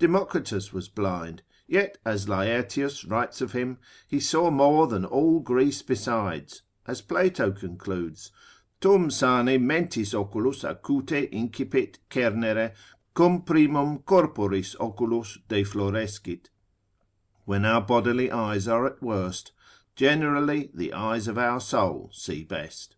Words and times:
Democritus 0.00 0.72
was 0.72 0.88
blind, 0.88 1.42
yet 1.68 1.96
as 2.04 2.28
Laertius 2.28 3.04
writes 3.04 3.40
of 3.40 3.52
him, 3.52 3.78
he 4.08 4.18
saw 4.18 4.50
more 4.50 4.88
than 4.88 5.04
all 5.04 5.38
Greece 5.38 5.80
besides, 5.80 6.62
as 6.88 7.00
Plato 7.00 7.52
concludes, 7.52 8.32
Tum 8.80 9.12
sane 9.12 9.64
mentis 9.64 10.12
oculus 10.12 10.64
acute 10.64 11.12
incipit 11.30 11.98
cernere, 12.10 12.74
quum 13.14 13.42
primum 13.42 14.00
corporis 14.00 14.74
oculus 14.80 15.38
deflorescit, 15.48 16.50
when 17.44 17.64
our 17.64 17.80
bodily 17.80 18.28
eyes 18.32 18.66
are 18.66 18.86
at 18.86 19.00
worst, 19.00 19.52
generally 19.94 20.68
the 20.74 20.92
eyes 20.92 21.28
of 21.28 21.38
our 21.38 21.60
soul 21.60 22.10
see 22.12 22.42
best. 22.42 22.96